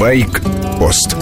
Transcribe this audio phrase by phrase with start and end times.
[0.00, 1.14] Байк-пост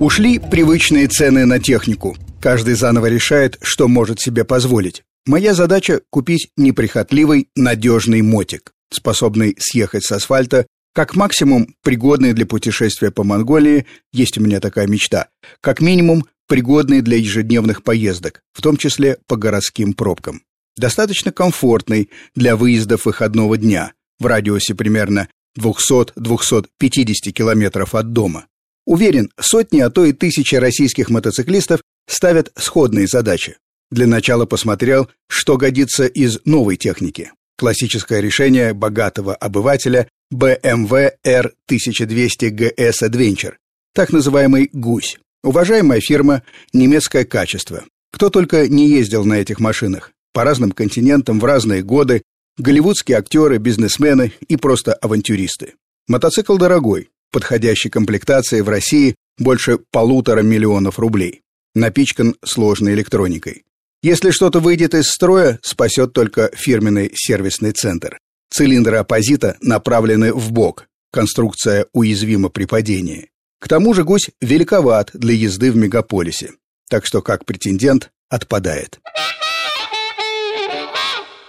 [0.00, 2.14] Ушли привычные цены на технику.
[2.42, 5.02] Каждый заново решает, что может себе позволить.
[5.24, 13.10] Моя задача– купить неприхотливый, надежный мотик, способный съехать с асфальта, как максимум пригодный для путешествия
[13.10, 15.28] по Монголии, есть у меня такая мечта,
[15.62, 20.42] как минимум пригодный для ежедневных поездок, в том числе по городским пробкам.
[20.76, 25.28] Достаточно комфортный для выездов выходного дня, в радиусе примерно
[25.58, 28.46] 200-250 километров от дома.
[28.86, 33.56] Уверен, сотни, а то и тысячи российских мотоциклистов ставят сходные задачи.
[33.90, 37.32] Для начала посмотрел, что годится из новой техники.
[37.58, 43.54] Классическое решение богатого обывателя BMW R1200 GS Adventure,
[43.94, 45.18] так называемый «гусь».
[45.44, 46.42] Уважаемая фирма,
[46.72, 47.84] немецкое качество.
[48.12, 50.12] Кто только не ездил на этих машинах.
[50.32, 52.22] По разным континентам в разные годы,
[52.58, 55.74] голливудские актеры, бизнесмены и просто авантюристы.
[56.08, 61.42] Мотоцикл дорогой, подходящей комплектации в России больше полутора миллионов рублей.
[61.74, 63.64] Напичкан сложной электроникой.
[64.02, 68.18] Если что-то выйдет из строя, спасет только фирменный сервисный центр.
[68.50, 70.86] Цилиндры оппозита направлены в бок.
[71.12, 73.30] Конструкция уязвима при падении.
[73.60, 76.52] К тому же гусь великоват для езды в мегаполисе.
[76.90, 79.00] Так что как претендент отпадает.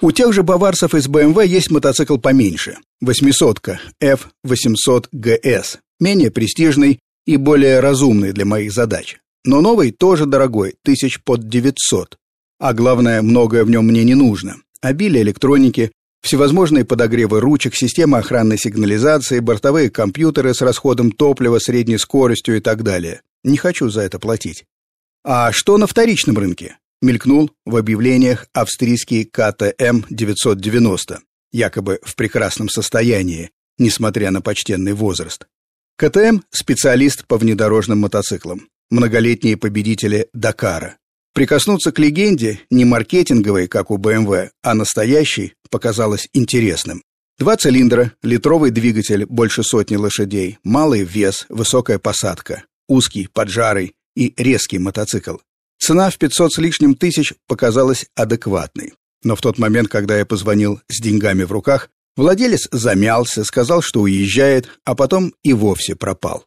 [0.04, 2.76] У тех же баварцев из BMW есть мотоцикл поменьше.
[3.00, 5.78] Восьмисотка F800 GS.
[6.02, 9.20] Менее престижный и более разумный для моих задач.
[9.46, 12.18] Но новый тоже дорогой, тысяч под 900.
[12.59, 14.58] А главное, многое в нем мне не нужно.
[14.81, 22.58] Обилие электроники, всевозможные подогревы ручек, система охранной сигнализации, бортовые компьютеры с расходом топлива, средней скоростью
[22.58, 23.22] и так далее.
[23.46, 24.66] Не хочу за это платить.
[25.24, 26.76] А что на вторичном рынке?
[27.04, 31.20] Мелькнул в объявлениях австрийский КТМ 990,
[31.52, 35.46] якобы в прекрасном состоянии, несмотря на почтенный возраст.
[35.98, 40.96] КТМ– специалист по внедорожным мотоциклам, многолетние победители Дакара.
[41.34, 47.03] Прикоснуться к легенде, не маркетинговой, как у BMW, а настоящей, показалось интересным.
[47.38, 54.80] Два цилиндра, литровый двигатель больше сотни лошадей, малый вес, высокая посадка, узкий, поджарый и резкий
[54.80, 55.35] мотоцикл.
[55.86, 58.94] Цена в 500 с лишним тысяч показалась адекватной.
[59.22, 64.00] Но в тот момент, когда я позвонил с деньгами в руках, владелец замялся, сказал, что
[64.00, 66.46] уезжает, а потом и вовсе пропал.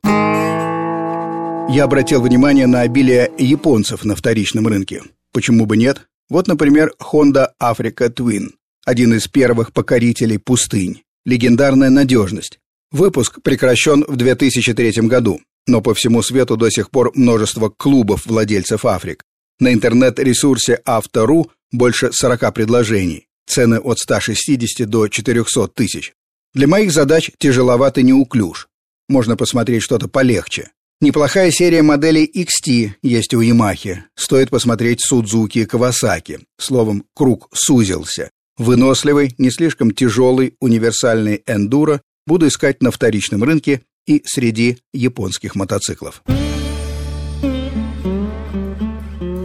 [1.69, 5.03] Я обратил внимание на обилие японцев на вторичном рынке.
[5.35, 6.09] Почему бы нет?
[6.31, 8.53] Вот, например, Honda Africa Twin,
[8.87, 11.03] один из первых покорителей пустынь.
[11.27, 12.59] Легендарная надежность.
[12.91, 18.85] Выпуск прекращен в 2003 году, но по всему свету до сих пор множество клубов владельцев
[18.85, 19.25] Африк.
[19.59, 23.27] На интернет-ресурсе Авто.ру больше 40 предложений.
[23.47, 26.13] Цены от 160 до 400 тысяч.
[26.55, 28.69] Для моих задач тяжеловат и неуклюж.
[29.09, 30.71] Можно посмотреть что-то полегче.
[31.01, 33.99] Неплохая серия моделей XT есть у Yamaha.
[34.15, 36.41] Стоит посмотреть Suzuki и Kawasaki.
[36.59, 38.31] Словом, круг сузился.
[38.57, 46.23] Выносливый, не слишком тяжелый, универсальный эндуро буду искать на вторичном рынке и среди японских мотоциклов.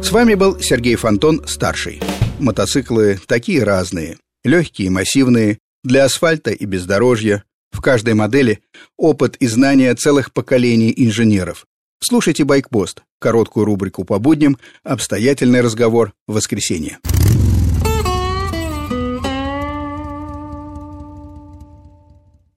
[0.04, 2.02] С вами был Сергей Фонтон, старший.
[2.40, 4.18] Мотоциклы такие разные.
[4.44, 8.60] Легкие, массивные, для асфальта и бездорожья, в каждой модели
[8.98, 11.66] опыт и знания целых поколений инженеров.
[12.04, 17.00] Слушайте «Байкпост», короткую рубрику по будням, обстоятельный разговор в воскресенье.